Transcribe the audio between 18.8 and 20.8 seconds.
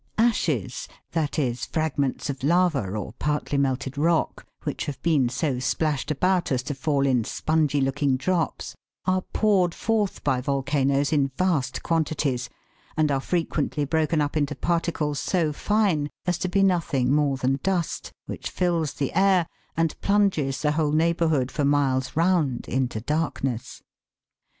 the air, and plunges the